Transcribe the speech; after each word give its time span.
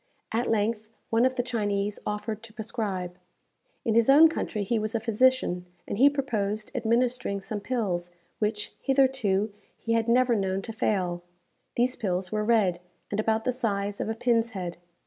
At 0.31 0.49
length 0.49 0.89
one 1.11 1.27
of 1.27 1.35
the 1.35 1.43
Chinese 1.43 1.99
offered 2.07 2.41
to 2.41 2.53
prescribe. 2.53 3.19
In 3.85 3.93
his 3.93 4.09
own 4.09 4.29
country 4.29 4.63
he 4.63 4.79
was 4.79 4.95
a 4.95 4.99
physician, 4.99 5.67
and 5.87 5.99
he 5.99 6.09
proposed 6.09 6.71
administering 6.73 7.39
some 7.39 7.59
pills, 7.59 8.09
which, 8.39 8.73
hitherto, 8.81 9.53
he 9.77 9.93
had 9.93 10.07
never 10.07 10.35
known 10.35 10.63
to 10.63 10.73
fail. 10.73 11.21
These 11.75 11.97
pills 11.97 12.31
were 12.31 12.43
red, 12.43 12.79
and 13.11 13.19
about 13.19 13.43
the 13.43 13.51
size 13.51 14.01
of 14.01 14.09
a 14.09 14.15
pin's 14.15 14.53
head. 14.57 14.77